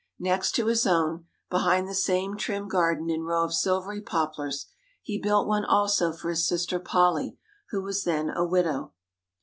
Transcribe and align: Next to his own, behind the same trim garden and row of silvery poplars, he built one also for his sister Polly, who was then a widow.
Next 0.17 0.53
to 0.55 0.65
his 0.65 0.87
own, 0.87 1.27
behind 1.51 1.87
the 1.87 1.93
same 1.93 2.35
trim 2.35 2.67
garden 2.67 3.11
and 3.11 3.23
row 3.23 3.43
of 3.43 3.53
silvery 3.53 4.01
poplars, 4.01 4.65
he 5.03 5.21
built 5.21 5.47
one 5.47 5.63
also 5.63 6.11
for 6.11 6.29
his 6.31 6.47
sister 6.47 6.79
Polly, 6.79 7.37
who 7.69 7.83
was 7.83 8.03
then 8.03 8.31
a 8.31 8.43
widow. 8.43 8.93